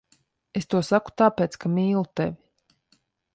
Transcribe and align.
Es 0.59 0.63
to 0.71 0.79
saku 0.87 1.13
tāpēc, 1.23 1.59
ka 1.65 1.71
mīlu 1.75 2.03
tevi. 2.21 2.99